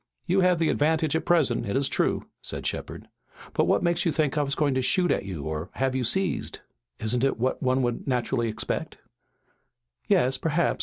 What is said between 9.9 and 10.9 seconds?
"Yes perhaps.